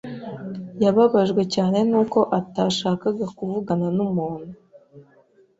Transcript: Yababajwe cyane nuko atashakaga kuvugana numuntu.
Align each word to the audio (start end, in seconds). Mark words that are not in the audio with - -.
Yababajwe 0.83 1.41
cyane 1.55 1.77
nuko 1.89 2.19
atashakaga 2.39 3.25
kuvugana 3.37 3.87
numuntu. 3.97 4.53